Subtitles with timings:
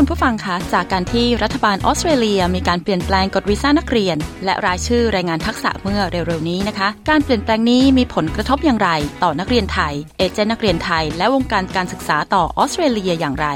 [0.00, 8.90] คุณผู้ฟังคะจากการที่รัฐบาลออสเตรเลีย มีการเปลี่ยนแปลงกฎวีซ่านักเรียน และรายชื่อรายงานทักษะเมื่อเร็วๆนี้นะคะ การเปลี่ยนแปลงนี้มีผลกระทบอย่างไร
[9.22, 13.48] ต่อนักเรียนไทย เอเจนต์นักเรียนไทย และวงการการศึกษาต่อออสเตรเลียอย่างไร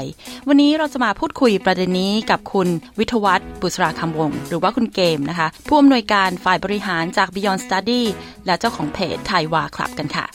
[0.47, 2.67] วันนี้เราจะมาพูดคุยประเด็นนี้กับคุณ
[2.99, 8.01] วิทวัฒน์บุษราคำวง หรือว่าคุณเกมนะคะ ผู้อำนวยการฝ่ายบริหารจาก Beyond Study
[8.45, 10.27] และเจ้าของเพจไทยวาคลับกันค่ะ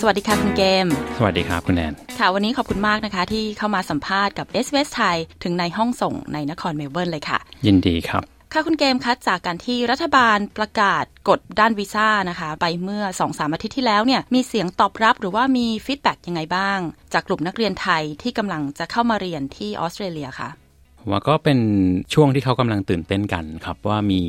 [0.00, 0.86] สวัสดีค่ะคุณเกม
[1.18, 16.78] สวัสดีครับคุณแอนค่ะวันนี้ขอบคุณมากนะคะ ที่เข้ามาสัมภาษณ์กับ SBS ไทยถึงในห้องส่งในนครเมลเบิร์นเลยค่ะ ยินดีครับค่ะคุณเกมคะจากการที่รัฐบาลประกาศกฎด้านวีซ่านะคะ ไปเมื่อ2อสามอาทิตย์ที่แล้วเนี่ยมีเสียงตอบรับหรือว่ามี feedback ยังไงบ้าง
[17.12, 20.48] จากกลุ่มนักเรียนไทยที่กำลังจะเข้ามาเรียนที่ออสเตรเลียค่ะ
[21.10, 21.58] ว่าก็เป็น
[22.14, 24.20] ช่วงที่เขากำลังตื่นเต้นกันครับ ว่ามี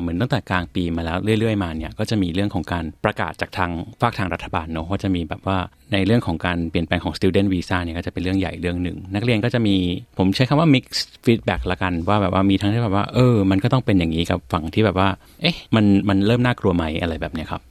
[0.00, 5.58] เหมือนตั้งแต่กลางปีมาแล้วเรื่อยๆมาเนี่ยก็จะมีเรื่องของการประกาศจากทางจากทางรัฐบาลเนาะว่าจะมีแบบว่า
[5.92, 9.76] ในเรื่องของการเปลี่ยนแปลงของ student visa เนี่ยก็จะเป็นเรื่องใหญ่เรื่องหนึ่ง นักเรียนก็จะมี
[10.18, 10.84] ผมใช้คำว่า mix
[11.24, 15.08] feedback ละกัน ว่าแบบว่ามีทั้งที่แบบว่าเออ มันก็ต้องเป็นอย่างนี้กับฝั่งที่แบบว่า
[15.40, 17.62] เอ๊ะมันมันเริ่มน่ากลัวไหมอะไรแบบเนี้ยครับ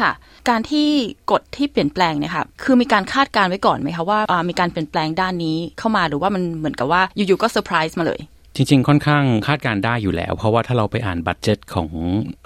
[0.00, 0.12] ค่ะ
[0.48, 0.88] การที่
[1.30, 4.18] กฎที่เปลี่ยนแปลงเนี่ยค่ะคือมีการคาดการณ์ไว้ก่อนไหมคะว่า
[4.48, 8.20] มีการเปลี่ยนแปลงด้านนี้เข้ามาหรือว่ามันเหมือนกับว่าอยู่ๆก็เซอร์ไพรส์มาเลย
[8.56, 11.88] จริงๆ ค่อนข้างคาดการณ์ได้อยู่แล้ว เพราะว่าถ้าเราไปอ่าน budget ของ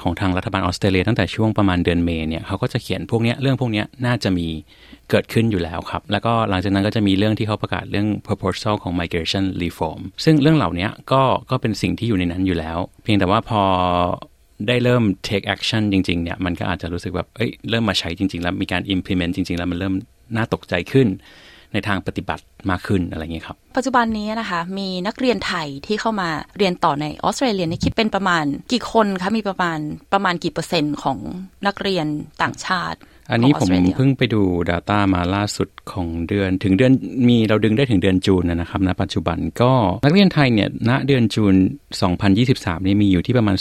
[0.03, 4.47] ของทางรัฐบาลออสเตรเลียตั้งแต่ช่วงประมาณเดือนเมษเนี่ยเขาก็จะเขียนพวกนี้เรื่องพวกนี้น่าจะมี
[5.11, 13.63] เกิดขึ้นอยู่แล้วครับ แล้วก็หลังจากนั้นก็จะมีเรื่องที่เขาประกาศเรื่อง proposal ของ migration reform ซึ่งเรื่องเหล่านี้ก็ก็เป็นสิ่งที่อยู่ในนั้นอยู่แล้ว เพียงแต่ว่าพอ
[14.69, 19.95] ได้เริ่ม take action จริงๆเนี่ยมันก็อาจจะรู้สึกแบบเอ้ยเริ่มมาใช้จริง ๆ แล้วมีการ implement จริง ๆ แล้วมันเริ่ม
[20.37, 21.09] น่าตกใจขึ้น
[21.73, 29.79] ในทางปฏิบัติมากขึ้นอะไรเงี้ยครับ ปัจจุบันนี้นะคะ มีนักเรียนไทยที่เข้ามาเรียนต่อในออสเตรเลียนี่คิดเป็นประมาณกี่คนคะมีประมาณ
[30.13, 31.19] ประมาณกี่เปอร์เซ็นต์ของ
[31.67, 32.07] นักเรียน
[32.43, 32.99] ต่างชาติ
[33.33, 36.93] อันนี้ผมเพิ่งไปดู Data มาล่าสุดของเดือน ถึงเดือน
[37.29, 39.73] มีเราดึงได้ถึงเดือนจูนนะครับณปัจจุบันก็
[40.05, 41.55] นักเรียนไทยเนี่ยณเดือนจูน
[42.21, 43.57] 2023นี่มีอยู่ที่ประมาณ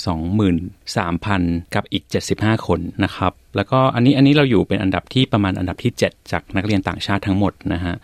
[0.85, 2.03] 23,000 กับอีก
[2.35, 7.95] 75 คนนะครับแล้วก็อันนี้อันนี้เราอยู่เป็นอันดับที่ประมาณอันดับที่ 7 จากนักเรียนต่างชาติทั้งหมดนะฮะ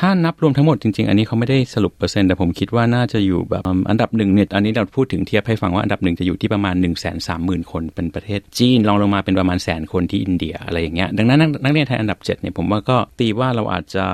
[0.00, 14.04] ถ้านับรวมทั้งหมดจริงๆ อันนี้เขาไม่ได้สรุปเปอร์เซ็นต์แต่ผมคิดว่าน่าจะอยู่แบบอันดับหนึ่งเนี่ยอันนี้เราพูดถึงเทียบให้ฟังว่าอันดับหนึ่งจะอยู่ที่ประมาณหนึ่งแสนสามหมื่นคนเป็นประเทศจีนรองลงมาเป็นประมาณแสนคนที่อินเดียอะไรอย่างเงี้ยดังนั้นนักเรียนไทยอันดับ7เนี่ยผมว่าก็ตีว่าเราอาจจะ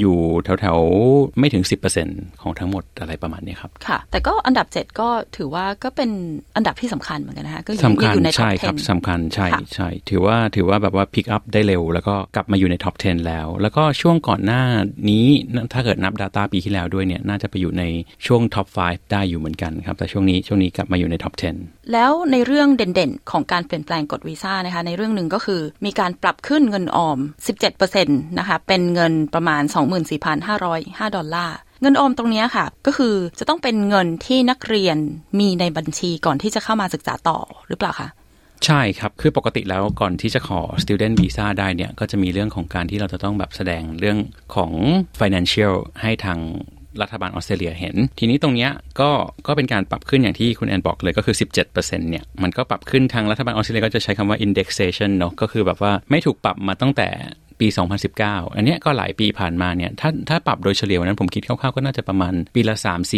[0.00, 0.16] อยู่
[0.60, 1.64] แถวๆไม่ถึง
[2.02, 6.10] 10%ของทั้งหมดอะไรประมาณนี้ครับค่ะ แต่ก็อันดับ 7 ก็ถือว่าก็เป็น
[6.56, 14.62] อันดับที่สำคัญเหมือนกันนะคะก็สำคัญใช่ครับสำคัญใช่ใช่ถือว่าถือว่าแบบว่า pick up ได้เร็ว แล้วก็กลับมาอยู่ใน top 10 แล้ว แล้วก็ช่วงก่อนหน้า
[15.10, 15.25] นี้
[15.72, 17.84] ถ้าเกิดนับ Data ปีที่แล้วด้วยเนี่ยน่าจะไปอยู่ใน
[18.26, 27.18] ช่วง top 5ได้อยู่เหมือนกันครับแต่ช่วงนี้ช่วงนี้กลับมาอยู่ใน top 10 แล้วในเรื่องเด่นๆ ของการเปลี่ยนแปลงกฎวีซ่านะคะในเรื่องหนึ่งก็คือมีการปรับขึ้นเงินออม
[27.78, 28.06] 17%
[28.38, 29.62] นะคะเป็นเงินประมาณ
[30.38, 34.96] 24,505 ดอลลาร์เงินออมตรงนี้ค่ะ ก็คือจะต้องเป็นเงินที่นักเรียน
[35.38, 37.38] มีในบัญชีก่อนที่จะเข้ามาศึกษาต่อ
[37.68, 38.08] หรือเปล่าคะ
[38.64, 44.18] ใช่ครับ คือปกติแล้วก่อนที่จะขอ student visa ได้เนี่ย ก็จะมีเรื่องของการที่เราจะต้องแบบแสดงเรื่อง
[44.54, 44.72] ของ
[45.20, 46.38] financial ให้ทาง
[47.02, 48.68] รัฐบาลออสเตรเลียเห็น ทีนี้ตรงนี้
[49.00, 49.10] ก็
[49.46, 51.36] ก็เป็นการปรับขึ้นอย่างที่คุณแอนบอกเลยก็คือ
[51.72, 57.08] 17%เนี่ยมันก็ปรับขึ้นทางรัฐบาลออสเตรเลียก็จะใช้คำว่า indexation เนาะก็คือแบบว่าไม่ถูกปรับมาตั้งแต่
[57.62, 57.68] ปี
[58.12, 62.76] 2019 อันนี้ก็หลายปีผ่านมาเนี่ย ถ้าถ้าปรับโดยเฉลี่ยนั้นผมคิดคร่าวๆก็น่าจะประมาณปีละ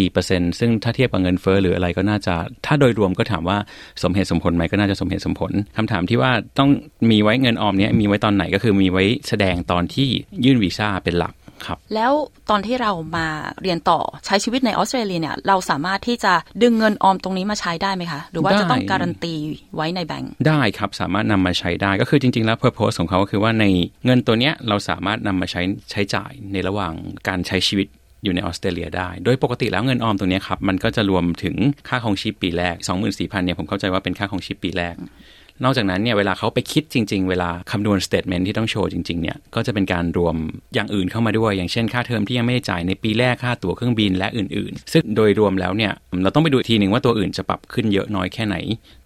[0.09, 2.35] 3-4%ซึ่งถ้าเทียบกับเงินเฟ้อหรืออะไรก็น่าจะ
[2.67, 3.59] ถ้าโดยรวมก็ถามว่า
[4.03, 6.71] สมเหตุสมผลไหมก็น่าจะสมเหตุสมผลคำถามที่ว่าต้อง
[7.11, 10.09] มีไว้เงินออมเนี้ยมีไว้ตอนไหนก็คือมีไว้แสดงตอนที่
[10.45, 11.35] ยื่นวีซ่าเป็นหลัก
[11.67, 12.13] ครับแล้ว
[12.51, 13.27] ตอนที่เรามา
[13.63, 16.33] เรียนต่อใช้ชีวิตในออสเตรเลียเนี่ยเราสามารถที่จะ
[16.63, 19.35] ดึงเงินออมตรงนี้มาใช้ได้ไหมคะ หรือว่าจะต้องการันตี
[19.77, 23.65] ไว้ในแบงค์ได้ครับสามารถนำมาใช้ได้ก็คือจริง ๆ แล้วเพอร์โพสของเขาก็คือว่าใน
[24.05, 26.93] เงินตัวเนี้ยเราสามารถนำมาใช้ใช้จ่ายในระหว่าง
[27.29, 27.89] การใช้ชีวิต
[28.25, 31.57] อยู่ในออสเตรเลียได้ โดยปกติแล้วเงินออมตัวนี้ครับ มันก็จะรวมถึง
[31.89, 32.77] ค่าครองชีพปีแรก
[33.11, 34.95] 24,000เนี่ยผมเข้าใจว่าเป็นค่าครองชีพปีแรก
[35.65, 40.37] นอกจากนั้นเนี่ยเวลาเขาไปคิดจริง ๆ เวลาคำนวณ statement ที่ต้องโชว์จริงๆเนี่ยก็จะเป็นการรวม
[40.75, 48.57] อย่างอื่นเข้ามาด้วย อย่างเช่นค่าเทอมที่ยังไม่ได้จ่ายในปีแรกค่าตั๋วเครื่องบินและอื่นๆ ซึ่งโดยรวมแล้วเนี่ยเราต้องไปดูทีหนึ่งว่าตัวอื่นจะปรับขึ้นเยอะน้อยแค่ไหน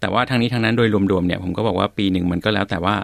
[0.01, 2.97] แต่ว่าทางนี้ทางนั้นโดยรวมๆเนี่ยผมก็บอกว่าปีหนึ่งมันก็แล้วแต่ว่า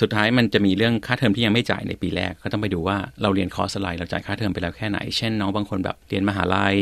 [0.00, 6.76] สุดท้ายมันจะมีเรื่องค่าเทอมที่ยังไม่จ่ายในปีแรก ก็ต้องไปดูว่าเราเรียนคอร์สอะไรเราจ่ายค่าเทอมไปแล้วแค่ไหน เช่นน้องบางคนแบบเรียนมหาลัย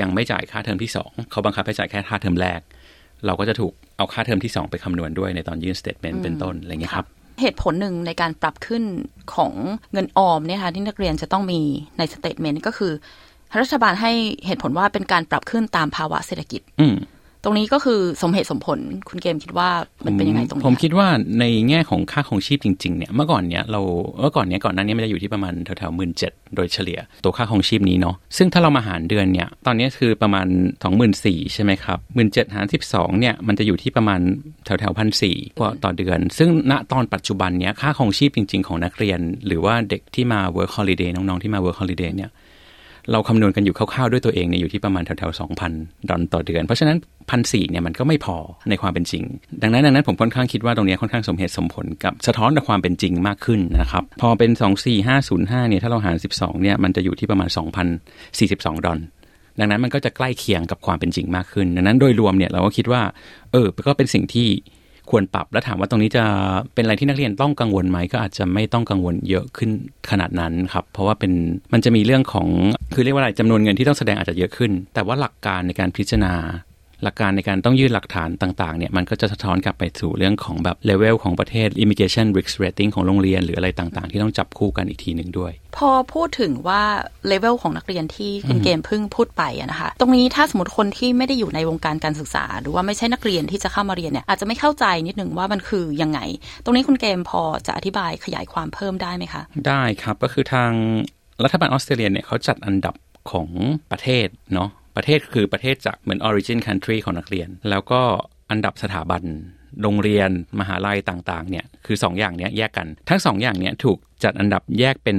[0.00, 2.60] ยังไม่จ่ายค่าเทอมที่ 2 เขาบังคับให้จ่ายแค่ค่าเทอมแรก
[3.26, 7.06] เราก็จะถูกเอาค่าเทอมที่ 2 ไปคำนวณด้วยในตอนยื่น statement เป็นต้นอะไรเงี้ยครับ
[7.40, 8.82] เหตุผลหนึ่งในการปรับขึ้น
[9.34, 9.52] ของ
[9.92, 11.60] เงินออมเนี่ยค่ะที่นักเรียนจะต้องมี
[11.98, 12.92] ใน statement ก็คือ
[13.60, 14.12] รัฐบาลให้
[14.46, 16.96] เหตุผลว่าเป็นการปรับขึ้นตามภาวะเศรษฐกิจอืม
[17.44, 18.78] ตรงนี้ก็คือสมเหตุสมผล
[19.08, 19.68] คุณเกมคิดว่า
[20.06, 21.08] มันเป็นยังไงตรงนี้ผมคิดว่า
[21.40, 23.80] ในแง่ของค่าครองชีพจริงๆเนี่ยเมื่อก่อนเนี้ยเรา
[24.20, 34.20] เมื่อก่อนเนี้ยก่อนหน้านี้มันจะอยู่ที่ประมาณแถวๆหมื่นเจ็ดโดยเฉลี่ย ตัวค่าครองชีพนี้เนาะซึ่งถ้าเรามาหารเดือนเนี่ยตอนนี้คือประมาณ2 4 0 0 0ใช่ไหมครับหมื่นเจ็ดหารสิบสองเนี่ยมันจะอยู่ที่ประมาณ
[34.64, 42.30] แถวๆพันสี่กว่าต่อเดือน ซึ่งณตอนปัจจุบันเนี้ยค่าของชีพจริง ๆ ของนักเรียน หรือว่าเด็กที่มา work holiday น้องๆที่มา work holiday เนี่ย
[43.10, 45.72] เราคำนวณกันอยู่คร่าวๆด้วยตัวเองเนี่ยอยู่ที่ประมาณแถวๆสองพัน
[46.08, 46.96] ดอลต่อเดือน เพราะฉะนั้น
[47.30, 48.36] พันสี่เนี่ยมันก็ไม่พอ
[48.70, 49.24] ในความเป็นจริง
[49.62, 54.50] ดังนั้นดังนั้นผมค่อนข้างคิดว่าตรงนี้ค่อนข้างสมเหตุสมผลกับสะท้อนกับความเป็นจริงมากขึ้นนะครับพอเป็น
[55.10, 57.48] 24505เนี่ยถ้าเราหาร 12เนี่ยมันจะอยู่ที่ประมาณ
[58.16, 58.98] 2,042 ดอล
[59.58, 63.02] ดังนั้นมันก็จะใกล้เคียงกับความเป็นจริงมากขึ้น ดังนั้นโดยรวมเนี่ยเราก็คิดว่า
[63.52, 64.48] เออก็เป็นสิ่งที่
[65.10, 66.24] ควรปรับ และถามว่าตรงนี้จะ
[66.74, 69.70] เป็นอะไรที่นักเรียนต้องกังวลไหมก็อาจจะไม่ต้องกังวลเยอะขึ้น
[70.10, 71.32] ขนาดนั้นครับ เพราะว่าเป็น
[71.72, 72.48] มันจะมีเรื่องของ
[72.94, 76.34] คือเรียกว่าอะไรจำนวนเงินที่ต้องแสดงอาจจะเยอะขึ้น แต่ว่าหลักการในการพิจารณา
[77.04, 86.82] หลักการในการต้องยื่นหลักฐานต่างๆเนี่ยมันก็จะสะท้อนกลับไปสู่เรื่องของแบบเลเวลของประเทศ immigration risk rating ของโรงเรียนหรืออะไรต่างๆ ที่ต้องจับคู่กันอีกทีหนึ่งด้วย พอพูดถึงว่า
[87.28, 96.20] เลเวลของนักเรียนที่คุณเกมเพิ่งพูดไปอะนะคะ ตรงนี้ถ้าสมมติคนที่ไม่ได้อยู่ในวงการการศึกษา หรือว่าไม่ใช่นักเรียนที่จะเข้ามาเรียนเนี่ยอาจจะไม่เข้าใจนิดนึงว่ามันคือยังไง
[96.64, 100.70] ตรงนี้คุณเกมพอจะอธิบายขยายความเพิ่มได้ไหมคะ ได้ครับก็คือทาง
[101.44, 102.94] รัฐบาลออสเตรเลียเนี่ยเขาจัดอันดับ
[103.30, 103.48] ของ
[103.90, 108.02] ประเทศเนาะ ประเทศคือประเทศจากเหมือน origin country ของนักเรียน แล้วก็
[108.50, 109.22] อันดับสถาบัน
[109.82, 110.30] โรงเรียน
[110.60, 115.18] มหาลัยต่างๆเนี่ยคือ 2 อย่างเนี้ยแยกกัน ทั้ง 2 อย่างเนี้ยถูกจัดอันดับแยกเป็น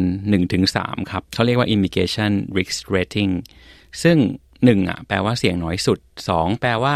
[0.56, 3.32] 1-3 ครับเขาเรียกว่า immigration risk rating
[4.04, 4.18] ซึ่ง
[4.54, 6.00] 1อะแปลว่าเสี่ยงน้อยสุด
[6.32, 6.96] 2 แปลว่า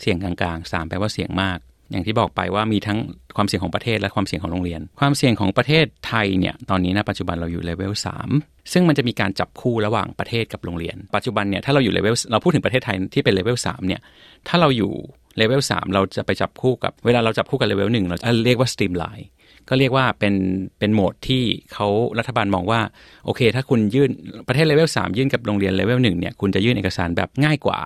[0.00, 1.58] เสี่ยงกลางๆ 3 แปลว่าเสี่ยงมาก
[1.90, 2.98] อย่างที่บอกไปว่ามีทั้ง
[3.36, 7.92] ความเสี่ยงของประเทศและความเสี่ยงของโรงเรียน ความเสี่ยงของประเทศไทยเนี่ยตอนนี้นะปัจจุบันเราอยู่เลเวล
[8.32, 14.00] 3ซึ่งมันจะมีการจับคู่ระหว่างประเทศกับโรงเรียน ปัจจุบันเนี่ยถ้าเราอยู่เลเวลเราพูดถึงประเทศไทยที่เป็นเลเวล3เนี่ย
[14.48, 14.92] ถ้าเราอยู่
[15.36, 19.28] เลเวล3เราจะไปจับคู่กับเวลาเราจับคู่กับเลเวล1เราจะเรียกว่า streamline
[19.68, 20.34] ก็เรียกว่าเป็น
[20.78, 21.42] เป็นโหมดที่
[21.72, 21.86] เขา
[22.18, 22.80] รัฐบาลมองว่า
[23.24, 24.10] โอเค ถ้าคุณยื่น
[24.48, 27.78] ประเทศเลเวล3ยื่นกับโรงเรียนเลเวล1เนี่ยคุณจะยื่นเอกสารแบบง่ายกว่า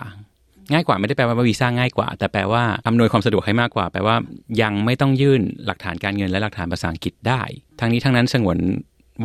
[0.71, 4.15] ง่ายกว่าไม่ได้แปลว่าวีซ่าง่ายกว่า แต่แปลว่าอำนวยความสะดวกให้มากกว่า แปลว่า
[4.61, 7.41] ยังไม่ต้องยื่นหลักฐานการเงินและหลักฐานภาษาอังกฤษได้
[7.79, 8.57] ทั้งนี้ทั้งนั้นสงวน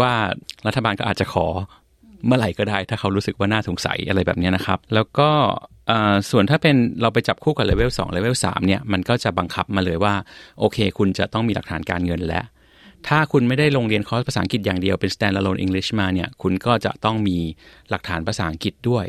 [0.00, 0.12] ว่า
[0.66, 1.46] รัฐบาลก็อาจจะขอ
[2.26, 5.30] เมื่อไหร่ก็ได้ ถ้าเขารู้สึกว่าน่าสงสัยอะไรแบบนี้นะครับ แล้วก็
[6.30, 10.14] ส่วนถ้าเป็นเราไปจับคู่กับเลเวล2เลเวล3เนี่ยมันก็จะบังคับมาเลยว่า
[10.60, 12.42] โอเค คุณจะต้องมีหลักฐานการเงินและ
[13.08, 17.38] ถ้าคุณไม่ได้ลงเรียนคอร์สภาษาอังกฤษอย่างเดียวเป็น standalone English มาเนี่ย คุณก็จะต้องมี
[17.90, 19.06] หลักฐานภาษาอังกฤษด้วย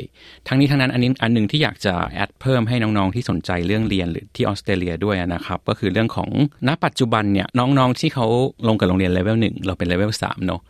[0.48, 6.30] ทั้งนี้ทั้งนั้นอันนี้อันหนึ่งที่อยากจะ add เพิ่มให้น้องๆที่สนใจเรื่องเรียนต่อที่ออสเตรเลียด้วยนะครับ ก็คือเรื่องของ
[6.68, 8.28] ณปัจจุบันเนี่ยน้องๆที่เขา
[8.68, 10.62] ลงกับโรงเรียนเลเวลหนึ่งเราเป็นเลเวลสามเนาะ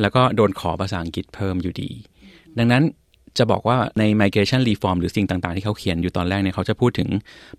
[0.00, 1.90] แล้วก็โดนขอภาษาอังกฤษเพิ่มอยู่ดี
[2.58, 2.84] ดังนั้น
[3.38, 7.08] จะบอกว่าใน migration reform หรือสิ่งต่าง ๆ ที่เขาเขียนอยู่ตอนแรกเนี่ยเขาจะพูดถึง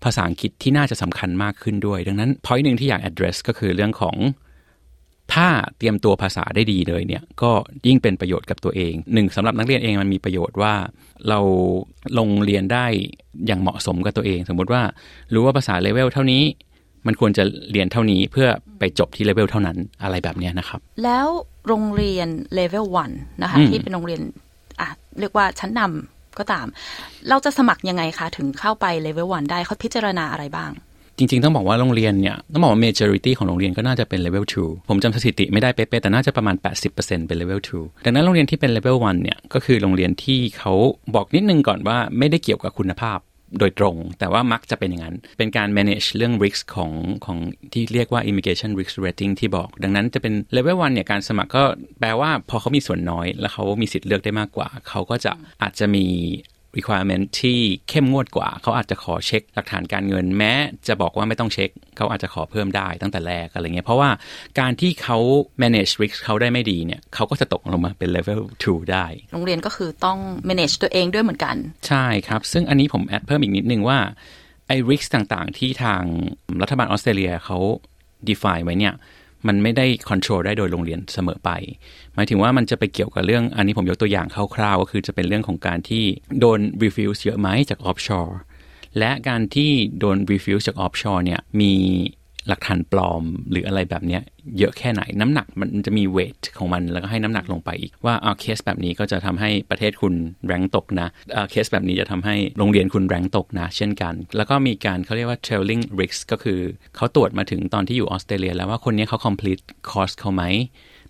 [0.04, 4.16] ภาษาอังกฤษที่น่าจะสำคัญมากขึ้นด้วย ดังนั้น point หนึ่งที่อยาก address ก็คือเรื่องของ
[5.34, 5.46] ถ้า
[5.78, 7.50] เตรียมตัวภาษาได้ดีเลยเนี่ยก็
[7.86, 10.74] ยิ่งเป็นประโยชน์กับตัวเองหนึ่งสำหรับนักเรียนเองมันมีประโยชน์ว่า
[11.28, 11.40] เรา
[12.18, 12.86] ลงเรียนได้
[13.46, 14.82] อย่างเหมาะสมกับตัวเอง สมมุติว่า
[15.34, 16.42] รู้ว่าภาษาเลเวลเท่านี้
[17.06, 21.26] มันควรจะเรียนเท่านี้เพื่อไปจบที่เลเวลเท่านั้นอะไรแบบนี้นะครับ แล้ว
[21.68, 23.10] โรงเรียน level one
[23.42, 24.20] นะคะที่เป็นโรงเรียน
[24.80, 24.88] อะ
[25.20, 26.66] เรียกว่าชั้นนำก็ตาม
[27.28, 30.70] เราจะสมัครยังไงคะ ถึงเข้าไป level one ได้เขาพิจารณาอะไรบ้าง
[31.18, 36.56] จริงๆ ต้องบอกว่าโรงเรียนเนี่ย ต้องบอกว่า majority ของโรงเรียนก็น่าจะเป็น level 2 ผมจำสถิติไม่ได้เป๊ะๆแต่น่าจะประมาณ
[36.92, 40.72] 80%เป็น level 2 ดังนั้นโรงเรียนที่เป็น level 1 เนี่ย ก็คือโรงเรียนที่เขา
[41.14, 43.18] บอกนิดนึงก่อนว่าไม่ได้เกี่ยวกับคุณภาพ
[43.58, 46.92] โดยตรง แต่ว่ามักจะเป็นอย่างนั้น เป็นการ manage เรื่อง risk ของ
[47.24, 47.38] ของ
[47.72, 51.64] ที่เรียกว่า immigration risk rating ที่บอก ดังนั้นจะเป็น level 1 เนี่ยการสมัครก็
[52.00, 55.32] แปลว่าพอเขามีส่วนน้อย แล้วเขามีสิทธิ์เลือกได้มากกว่า เขาก็จะ
[55.62, 56.04] อาจจะมี
[56.78, 60.52] requirement ที่เข้มงวดกว่า เขาอาจจะขอเช็คหลักฐานการเงินแม้
[60.88, 64.10] จะบอกว่าไม่ต้องเช็ค เขาอาจจะขอเพิ่มได้ตั้งแต่แรกอะไรเงี้ยเพราะว่า
[64.60, 65.18] การที่เขา
[65.62, 70.18] manage risk เขาได้ไม่ดีเนี่ยเขาก็จะตกลงมาเป็น level 2 ได้ โรงเรียนก็คือต้อง
[70.48, 71.56] manage ตัวเองด้วยเหมือนกัน
[71.88, 73.98] ใช่ครับ ซึ่งอันนี้ผม add เพิ่มอีกนิดนึงว่า
[74.68, 76.02] ไอ้ risk ต่างๆ ที่ทาง
[76.62, 77.58] รัฐบาลออสเตรเลียเขา
[78.28, 78.94] define ไว้เนี่ย
[79.46, 81.50] มันไม่ได้ control ได้โดยโรงเรียนเสมอไป
[82.14, 86.04] หมายถึงว่ามันจะไปเกี่ยวกับเรื่องอันนี้ผมยกตัวอย่างคร่าวๆ ก็คือจะเป็นเรื่องของการที่
[86.40, 88.34] โดน refuse เยอะไหมจาก offshore
[88.98, 91.72] และการที่โดน refuse จาก offshore เนี่ยมี
[92.48, 94.22] หลักฐานปลอมหรืออะไรแบบเนี้ย
[94.58, 100.14] เยอะแค่ไหนน้ำหนักมันจะมีเวทของมันแล้วก็ให้น้ำหนักลงไปอีกว่าเอาเคสแบบนี้ก็จะทำให้ประเทศคุณ
[100.46, 101.08] แรงตกนะ
[101.50, 106.60] เคสแบบนี้จะทำให้โรงเรียนคุณแรงตกนะ เช่นกัน แล้วก็มีการเขาเรียกว่า trailing risk ก็คือ
[106.96, 110.44] เขาตรวจมาถึงตอนที่อยู่ออสเตรเลีย แล้วว่าคนนี้เขา complete course เขาไหม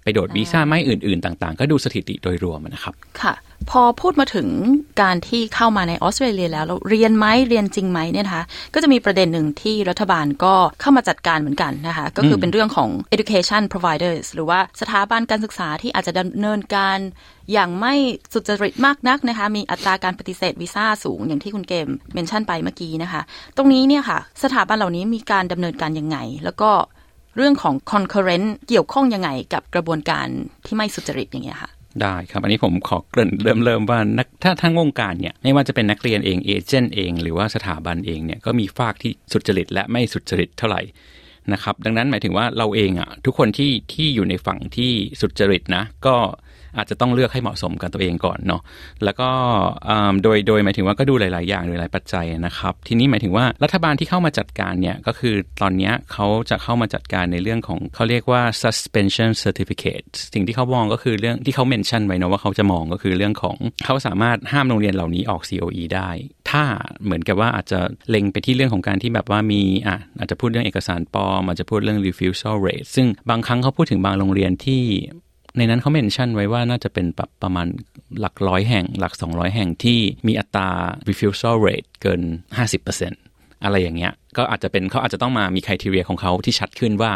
[0.06, 3.34] ไปโดดวีซ่าไม่อื่น ๆ ต่าง ๆ ก็ดูสถิติโดยรวมนะครับ ค่ะ
[3.70, 4.48] พอพูดมาถึง
[5.02, 8.44] การที่เข้ามาในออสเตรเลียแล้วเราเรียนไหมเรียนจริงไหมเนี่ยนะคะ
[8.74, 16.98] ก็จะมีประเด็นหนึ่งที่รัฐบาลก็เข้ามาจัดการเหมือนกันนะคะ ก็คือเป็นเรื่องของ education providers หรือว่าสถาบันการศึกษาที่อาจจะดำเนินการ
[17.52, 17.94] อย่างไม่
[18.32, 23.22] สุจริตมากนักนะคะ มีอัตราการปฏิเสธวีซ่าสูงอย่างที่คุณเกมเมนชั่นไปเมื่อกี้นะคะ
[23.56, 26.70] ตรงนี้เนี่ยค่ะ สถาบันเหล่านี้มีการดำเนินการยังไง แล้วก็
[27.36, 30.26] เรื่องของ concurrent เกี่ยวข้องยังไงกับกระบวนการ
[30.66, 31.70] ที่ไม่สุจริตอย่างเงี้ยค่ะ
[32.02, 40.82] ได้ครับ อันนี้ผมขอเกริ่นเริ่มเริ่มว่านักถ้าทั้งวงการเนี่ยไม่ว่าจะเป็นนักเรียนเองเอเจนต์เอง หรือว่าสถาบันเองเนี่ยก็มีฝากที่สุจริตและไม่สุจริตเท่าไหร่
[41.52, 46.16] นะครับดังนั้นหมายถึงว่าเราเองอะทุกคนที่ที่อยู่ในฝั่งที่สุจริตนะก็
[46.76, 48.62] อาจจะต้องเลือกให้เหมาะสมกับตัวเองก่อนเนาะ
[49.04, 49.28] แล้วก็
[50.22, 66.10] โดยโดยหมายถึงว่าก็ดูหลาย ๆ อย่างโดยหลายปัจจัยนะครับ ทีนี้หมายถึงว่ารัฐบาลที่เข้ามาจัดการเนี่ยก็คือตอนนี้เขาจะเข้ามาจัดการในเรื่องของเขาเรียกว่า suspension certificate สิ่งที่เขามองก็คือเรื่องที่เขาเมนชั่นไว้นะว่าเขาจะมองก็คือเรื่องของเขาสามารถห้ามโรงเรียนเหล่านี้ออก COE ได้
[66.50, 66.64] ถ้า
[67.04, 67.80] เหมือนกับว่าอาจจะ
[68.10, 74.82] เล็งไปที่เรื่องของการที่แบบว่ามีอะอาจจะพูดเรื่องเอกสารปลอมอาจจะพูดเรื่อง refusal rate ซึ่งบางครั้งเขาพูดถึงบางโรงเรียนที่
[75.56, 77.66] ในนั้นเขาเมนชั่นไว้ว่าน่าจะเป็นแบบประมาณ
[78.20, 80.68] หลักร้อยแห่ง หลัก 200 แห่งที่มีอัตรา
[81.08, 82.20] refusal rate เกิน
[82.92, 87.12] 50%อะไรอย่างเงี้ย ก็อาจจะเป็นเขาอาจจะต้องมามีคุณทีเรียของเขาที่ชัดขึ้นว่า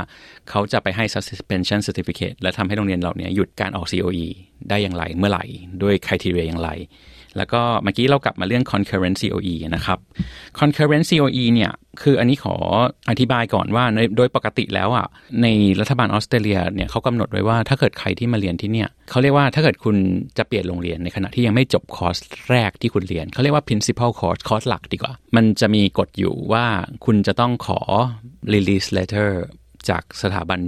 [0.50, 4.26] เขาจะไปให้ suspension certificate และทำให้โรงเรียนเหล่านี้หยุดการออก COE
[4.68, 5.44] ได้อย่างไรเมื่อไหร่
[5.82, 6.70] ด้วยคุณทีเรียอย่างไร
[7.36, 9.98] แล้วก็เมื่อกี้เรากลับมาเรื่อง concurrent COE นะครับ
[10.58, 11.72] concurrent COE เนี่ย
[12.02, 12.54] คืออันนี้ขอ
[13.10, 13.84] อธิบายก่อนว่า
[14.16, 15.06] โดยปกติแล้วอะ
[15.42, 15.46] ใน
[15.80, 19.96] รัฐบาลออสเตรเลียเนี่ยเขากำหนดไว้ว่าถ้าเกิดใครที่มาเรียนที่เนี่ยเขาเรียกว่าถ้าเกิดคุณ
[20.38, 22.16] จะเปลี่ยนโรงเรียนในขณะที่ยังไม่จบคอร์ส
[22.50, 26.66] แรกที่คุณเรียนเขาเรียกว่า principal course คอร์สหลักดีกว่า มันจะมีกฎอยู่ว่า
[27.06, 27.80] คุณจะต้องขอ
[28.54, 29.30] release letter
[29.88, 30.60] จากสถาบัน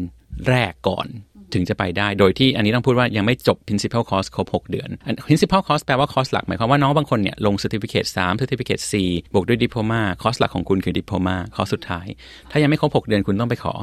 [0.48, 1.06] แรกก่อน
[1.54, 4.90] ถึงจะไปได้ โดยที่อันนี้ต้องพูดว่ายังไม่จบ principal course ครบ 6 เดือน
[5.28, 12.06] principal course แปลว่าคอร์สหลักหมายความว่าน้องบางคนเนี่ยลง certificate 3 certificate 4บวกด้วย diploma คอร์สหลักของคุณคือ diploma คอร์สสุดท้าย
[12.50, 13.74] ถ้ายังไม่ครบ 6 เดือนคุณต้องไปขอ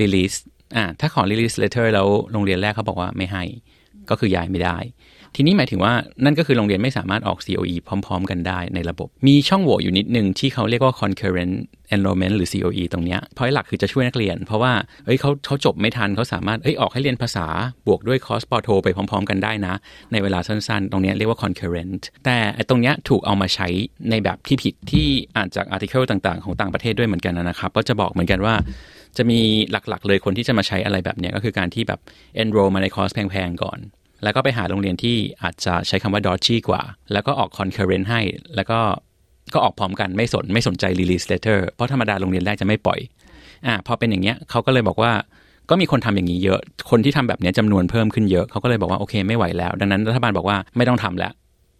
[0.00, 0.36] release
[0.76, 3.44] อ่าถ้าขอ release letter แล้วโรงเรียนแรกเขาบอกว่าไม่ให้
[4.10, 4.78] ก็คือย้ายไม่ได้
[5.38, 5.92] ทีนี้หมายถึงว่า
[6.24, 11.56] นั่นก็คือโรงเรียนไม่สามารถออก COE พร้อม ๆ กันได้ในระบบ มีช่องโหว่อยู่นิดนึงที่เขาเรียกว่า concurrent
[11.94, 14.72] enrollment หรือ COE ตรงนี้พอยหลักคือจะช่วยนักเรียน เพราะว่า
[15.04, 17.46] เอ้ยเขาเขาจบไม่ทันเขาสามารถเอ้ยออกให้เรียนภาษา
[17.86, 19.74] บวกด้วยคอร์ส ป.โทไปพร้อม ๆ กันได้นะ
[20.12, 22.38] ในเวลาสั้นๆ ตรงนี้เรียกว่า concurrent แต่
[22.68, 23.68] ตรงนี้ถูกเอามาใช้
[24.10, 28.54] ในแบบที่ผิดที่อ่านจาก article ต่างๆ ของต่างประเทศด้วยเหมือนกันนะครับก็จะบอกเหมือนกันว่า
[29.16, 29.40] จะมี
[29.72, 32.00] หลักๆ เลยคนที่จะมาใช้อะไรแบบนี้ก็คือการที่แบบ
[32.42, 33.78] enroll มาในคอร์สแพงๆก่อน
[34.22, 36.82] แล้วก็ไปหาโรงเรียนที่อาจจะใช้คำว่า dodgy กว่า
[37.12, 38.20] แล้วก็ออก concurrent ให้
[38.56, 38.78] แล้วก็
[39.54, 43.00] ก็ออกพร้อมกันไม่สนไม่สนใจ release letter เพราะธรรมดาโรงเรียนแรกจะไม่ปล่อย
[43.66, 45.12] อ่าพอเป็นอย่างเงี้ยเขาก็เลยบอกว่า
[45.70, 51.32] ก็มีคนทำอย่างนี้เยอะ คนที่ทำแบบนี้จำนวนเพิ่มขึ้นเยอะเขาก็เลยบอกว่าโอเคไม่ไหวแล้ว ดังนั้นรัฐบาลบอกว่าไม่ต้องทำแล้ว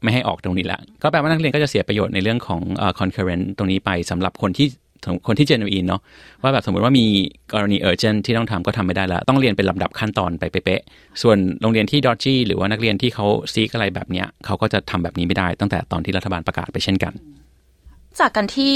[0.02, 4.66] ไม่ให้ออกตรงนี้แล้วก็แปลว่านักเรียนก็จะเสียประโยชน์ในเรื่องของเอ่อ concurrent ตรงนี้ไปสำหรับคนที่
[5.26, 6.00] คนที่ genuine เนาะ
[6.42, 7.06] ว่าแบบสมมติว่ามี
[7.52, 17.12] กรณี urgent ที่ต้องทำก็ทำไม่ได้แล้วต้องเรียนเป็นลำดับขั้นตอนไปเป๊ะๆส่วนโรงเรียนที่ dodgy หรือว่านักเรียนที่เขาซีกอะไรแบบเนี้ยเขาก็จะทำแบบนี้ไม่ได้ตั้งแต่ตอนที่รัฐบาลประกาศไปเช่นกัน
[18.20, 18.72] จากการที่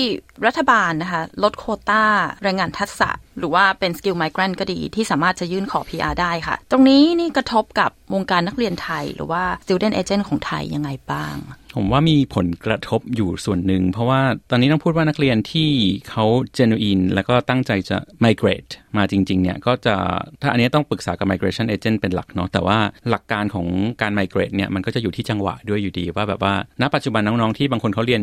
[0.47, 2.03] รัฐบาลนะคะลดโควตา
[2.43, 11.37] แรงงานทักษะหรือว่าเป็น skilled migrant ก็ดีที่สามารถจะยื่นขอ PR ได้ค่ะ ตรงนี้นี่กระทบกับวงการนักเรียนไทย หรือว่า student agent ของไทยยังไงบ้าง
[11.75, 14.21] ผมว่ามีผลกระทบอยู่ส่วนหนึ่ง เพราะว่า
[14.51, 15.71] ตอนนี้ต้องพูดว่านักเรียนที่
[16.11, 16.25] เขา
[16.59, 19.95] genuine แล้วก็ตั้งใจจะ migrate มาจริง ๆ เนี่ย ก็จะ
[20.43, 22.79] ถ้าอันนี้ต้องปรึกษากับ migration agent เป็นหลักเนาะแต่ว่า
[23.11, 23.67] หลักการของ
[24.03, 28.23] การ migrate เนี่ยมันก็จะอยู่ที่จังหวะด้วยอยู่ดีว่าแบบว่าณปัจจุบันน้องๆที่บางคนเขาเรียน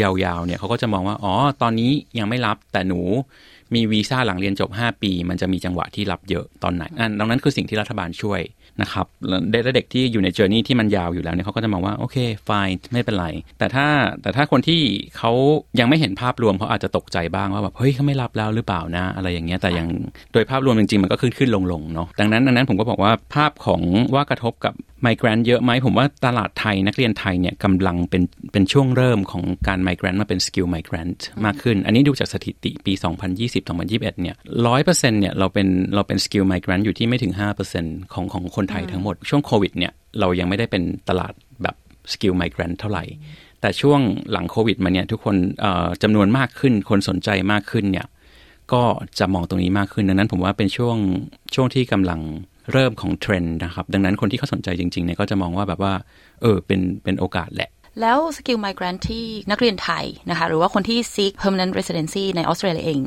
[0.00, 1.32] ยาวๆเนี่ยเขาก็จะมองว่าอ๋อ
[1.62, 3.00] ตอนนี้ยังไม่รับแต่หนู
[3.74, 8.40] มีวีซ่าหลังเรียนจบ 5 ปี มันจะมีจังหวะที่รับเยอะตอนไหนอันดังนั้นคือสิ่งที่รัฐบาลช่วย
[8.82, 9.06] นะครับ
[9.74, 12.16] เด็กที่อยู่ใน journey ที่มันยาวอยู่แล้วเนี่ยเขาก็จะมองว่า โอเค
[12.48, 13.26] fine ไม่เป็นไร
[13.58, 13.86] แต่ถ้า
[14.22, 14.80] แต่ถ้าคนที่
[15.16, 15.32] เขา
[15.78, 19.88] ยังไม่เห็นภาพรวมเขาอาจจะตกใจบ้างว่าแบบเฮ้ยเขาไม่รับแล้วหรือเปล่านะ อะไรอย่างเงี้ยแต่ยัง
[20.32, 23.80] โดยภาพรวมจริงๆมันก็ขึ้นขึ้นลงลงเนาะดังนั้นดังนั้นผมก็บอกว่าภาพของ
[24.14, 31.08] ว่ากระทบกับ migrant เยอะไหมผมว่าตลาดไทยนักเรียนไทยเนี่ยกำลังเป็นเป็นช่วงเริ่มของการ migrate มาเป็น skilled migrant
[31.44, 32.92] มากขึ้น อันนี้ดูจากสถิติปี
[33.38, 37.32] 2020-2021เนี่ยร้อยเปอร์เซ็นต์เนี่ยเราเป็นเราเป็น skilled migrant อยู่ที่ไม่ถึง
[37.72, 41.32] 5%ของของคนไทยทั้งหมด ช่วงโควิดเนี่ยเรายังไม่ได้เป็นตลาด
[41.62, 41.76] แบบ
[42.12, 43.04] skilled migrant เท่าไหร่
[43.60, 44.00] แต่ช่วง
[44.32, 45.36] หลังโควิดมาเนี่ยทุกคน
[46.02, 48.06] จำนวนมากขึ้นคนสนใจมากขึ้นเนี่ย
[48.72, 48.82] ก็
[49.18, 50.96] จะมองตรงนี้มากขึ้นดังนั้นผมว่าเป็นช่วง
[51.54, 52.20] ช่วงที่กำลัง
[52.72, 55.92] เริ่มของเทรนด์นะครับ ดังนั้นคนที่เขาสนใจจริงๆเนี่ยก็จะมองว่าแบบว่า
[56.42, 63.00] เออเป็นเป็นโอกาสแหละ แล้ว skilled migrant ที่นักเรียนไทยนะคะหรือว่าคนที่ seek permanent residency ในออสเตรเลียเอง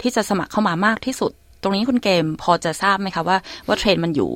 [0.00, 3.36] ที่จะสมัครเข้ามามากที่สุด ตรงนี้คุณเกมพอจะทราบไหมคะว่า
[3.66, 4.30] ว่าเทรนด์มันอยู่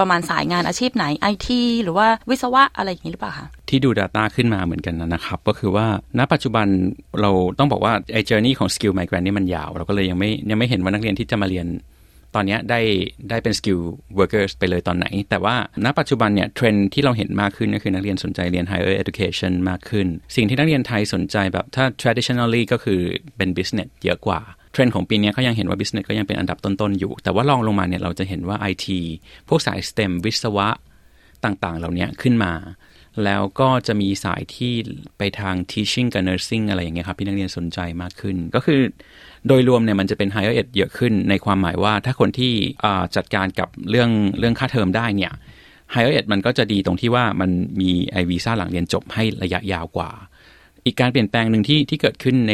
[0.00, 5.86] ประมาณสายงานอาชีพไหนไอทีหรือว่าวิศวะอะไรอย่างนี้หรือเปล่าคะที่ดู Data ขึ้นมาเหมือนกันนะครับ ก็คือว่า
[6.18, 6.66] ณปัจจุบัน
[7.20, 11.66] เราต้องบอกว่าไอ้ journey ของ skill migrant นี่มันยาว เราก็เลยยังไม่ยังไม่เห็นว่านักเรียนที่จะมาเรียน
[12.34, 12.80] ตอนนี้ได้
[13.30, 13.82] ได้เป็น skill
[14.18, 23.00] workers ไปเลยตอนไหน แต่ว่าณปัจจุบันเนี่ยเทรนที่เราเห็นมากขึ้นก็คือนักเรียนสนใจเรียน higher education มากขึ้น สิ่งที่นักเรียนไทยสนใจแบบถ้า traditionally ก็คือ
[23.36, 24.40] เป็น business เยอะกว่า
[24.72, 28.86] เทรนด์ของปีนี้ก็ยังเห็นว่า business ก็ยังเป็นอันดับต้น ๆ อยู่ แต่ว่าลองลงมาเนี่ยเราจะเห็นว่า IT
[29.48, 30.68] พวกสาย STEM วิศวะ
[31.44, 32.52] ต่าง ๆ เหล่านี้ขึ้นมา
[33.24, 34.74] แล้วก็จะมีสายที่
[35.18, 38.80] ไปทาง teaching กับ nursing อะไรอย่างเงี้ยครับที่นักเรียนสนใจมากขึ้น ก็คือ
[39.48, 42.52] โดยรวมเนี่ยมันจะเป็น higher ed เยอะขึ้นในความหมายว่าถ้าคนที่
[43.16, 45.32] จัดการกับเรื่องเรื่องค่าเทอมได้เนี่ย
[45.94, 50.10] higher ed มันก็จะดีตรงที่ว่ามันมีไอวีซ่าหลังเรียนจบให้ระยะยาวกว่า
[50.86, 52.52] อีกการเปลี่ยนแปลงหนึ่งที่ที่เกิดขึ้นใน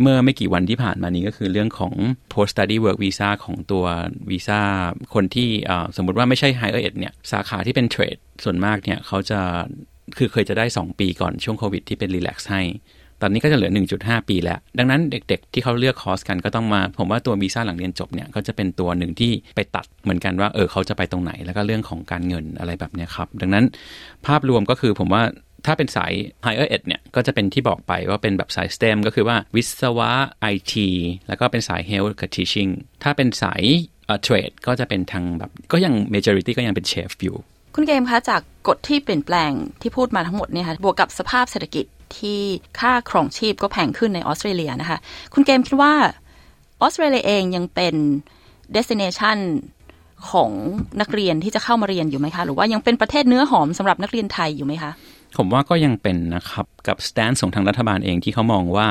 [0.00, 1.92] เมื่อไม่กี่วันที่ผ่านมานี้ก็คือเรื่องของ
[2.32, 3.84] post study work visa ของตัว
[4.30, 4.60] วีซ่า
[5.14, 5.48] คนที่
[5.96, 9.40] สมมติว่าไม่ใช่ higher ed เนี่ยสาขาที่เป็นเทรดส่วนมากเนี่ยเขาจะ
[10.18, 12.62] คือเคยจะได้ 2 ปีก่อนช่วงโควิดที่เป็นรีแลกซ์ให้
[13.24, 23.64] ตอนนี้ก็จะเหลือ 1.5 ปีแล้ว ดังนั้นเด็กๆ ที่เขาเลือกคอร์สกันก็ต้องมา ผมว่าตัววีซ่าหลังเรียนจบเนี่ยก็จะเป็นตัวหนึ่งที่ไปตัดเหมือนกันว่าเออเขาจะไปตรงไหน แล้วก็เรื่องของการเงินอะไรแบบนี้ครับ ดังนั้น
[24.26, 25.22] ภาพรวมก็คือผมว่า
[25.66, 26.12] ถ้าเป็นสาย
[26.44, 30.10] higher ed เนี่ยก็จะเป็นที่บอกไปว่าเป็นแบบสาย STEM ก็คือว่าวิศวะ
[30.54, 30.74] IT
[31.28, 32.70] แล้วก็เป็นสาย health กับ teaching
[33.02, 33.62] ถ้าเป็นสาย
[34.22, 37.36] เทรดก็จะเป็นทางแบบก็ยัง majority ก็ยังเป็นเชฟอยู่
[37.74, 39.50] คุณเกมคะจากกฎที่เปลี่ยนแปลง
[39.82, 41.84] ที่พูดมาทั้งหมดเนี่ยค่ะบวกกับสภาพเศรษฐกิจ
[42.18, 42.38] ที่
[42.80, 44.98] ค่าครองชีพก็แพงขึ้นในออสเตรเลียนะคะ
[45.34, 45.92] คุณเกมคิดว่า
[46.82, 47.94] ออสเตรเลียเองยังเป็น
[48.76, 49.38] destination
[50.30, 50.50] ของ
[51.00, 54.90] นักเรียนที่จะเข้ามาเรียนอยู่ไหมคะ หรือว่ายังเป็นประเทศเนื้อหอมสำหรับนักเรียนไทยอยู่ไหมคะ
[55.36, 58.88] ผมว่าก็ยังเป็นนะครับกับ stance ของทางรัฐบาลเองที่เขามองว่า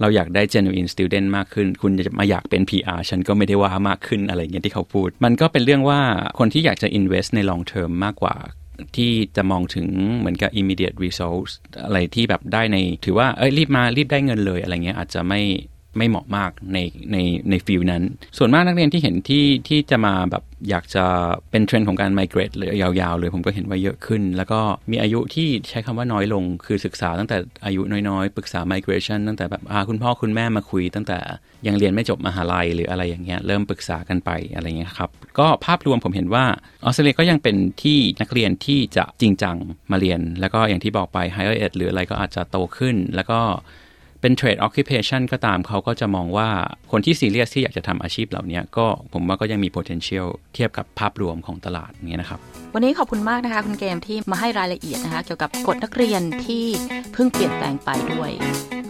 [0.00, 6.00] เราอยากได้ genuine student มากขึ้น คุณจะมาอยากเป็น PR ฉันก็ไม่ได้ว่ามากขึ้นอะไรเงี้ยที่เขาพูด มันก็เป็นเรื่องว่า
[6.38, 8.34] คนที่อยากจะ invest ใน long term มากกว่า
[8.96, 9.88] ที่จะมองถึง
[10.18, 11.52] เหมือนกับ immediate results
[11.84, 15.40] อะไรที่แบบได้ใน ถือว่าเอ้ยรีบมารีบได้เงินเลยอะไรเงี้ยอาจจะไม่
[15.98, 16.78] ไม่เหมาะมากใน
[17.12, 17.16] ใน
[17.50, 18.02] ใน field นั้น
[18.38, 21.04] ส่วนมากนักเรียนที่เห็นที่ที่จะมาแบบอยากจะ
[21.50, 31.18] เป็นเทรนด์ของการ migrate เลยยาวๆเลยผมก็เห็นว่าเยอะขึ้น แล้วก็มีอายุที่ใช้คำว่าน้อยลง คือศึกษาตั้งแต่อายุน้อยๆ ปรึกษา migration ตั้งแต่แบบอาคุณพ่อคุณแม่มาคุย ตั้งแต่
[31.66, 36.44] ยังเรียนไม่จบมหาลัยหรืออะไรอย่างเงี้ยเริ่มปรึกษากันไปอะไรเงี้ยครับก็ภาพรวมผมเห็นว่า
[36.84, 39.56] ออสเตรเลียก็ยังเป็นที่นักเรียนที่จะจริงจัง
[39.90, 43.40] มาเรียน แล้วก็อย่างที่บอกไป higher ed หรืออะไรก็อาจจะโตขึ้น แล้วก็
[44.22, 46.48] เป็นเทรดออคิเพชันก็ตามเขาก็จะมองว่า
[46.90, 52.40] คนที่ซีเรียสที่อยากจะทำอาชีพเหล่านี้ก็ผมว่าก็ยังมี potential เทียบกับภาพรวมของตลาดนี้นะครับ
[52.74, 56.64] วันนี้ขอบคุณมากนะคะ คุณเกมที่มาให้รายละเอียดนะคะ เกี่ยวกับกฎนักเรียนที่
[57.12, 58.30] เพิ่งเปลี่ยนแปลงไปด้วย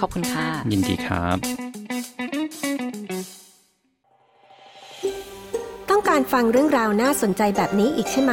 [0.00, 1.36] ขอบคุณค่ะ ยินดีครับ
[5.90, 8.32] ต้องการฟังเรื่องราวน่าสนใจแบบนี้อีกใช่ไหม